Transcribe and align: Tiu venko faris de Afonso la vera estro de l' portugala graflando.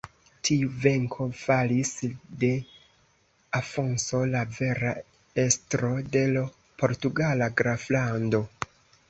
Tiu 0.47 0.69
venko 0.85 1.25
faris 1.41 1.91
de 2.43 2.49
Afonso 3.59 4.23
la 4.33 4.41
vera 4.57 4.95
estro 5.45 5.93
de 6.17 6.25
l' 6.33 6.47
portugala 6.83 7.53
graflando. 7.63 8.45